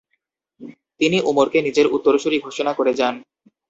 তিনি 1.01 1.17
উমরকে 1.29 1.59
নিজের 1.61 1.87
উত্তরসূরি 1.95 2.37
ঘোষণা 2.39 2.71
করে 2.73 2.91
যান। 2.93 3.15